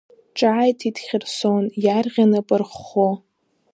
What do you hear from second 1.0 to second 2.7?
Хьырсон, иарӷьа напы